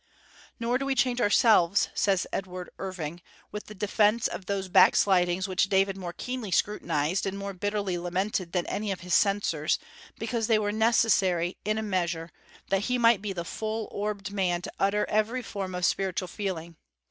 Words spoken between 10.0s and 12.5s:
because they were necessary, in a measure,